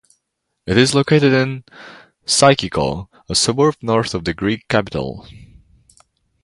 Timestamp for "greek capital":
4.33-5.27